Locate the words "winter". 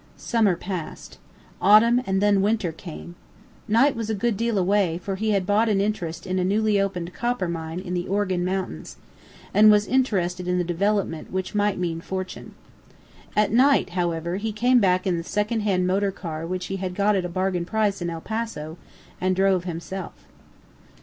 2.41-2.71